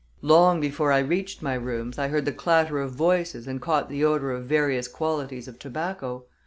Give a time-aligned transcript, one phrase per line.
[0.23, 4.03] Long before I reached my rooms, I heard the clatter of voices and caught the
[4.03, 6.25] odor of various qualities of tobacco.